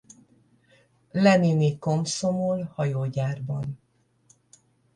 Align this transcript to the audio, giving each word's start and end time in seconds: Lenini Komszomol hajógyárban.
Lenini 1.13 1.79
Komszomol 1.79 2.71
hajógyárban. 2.75 3.77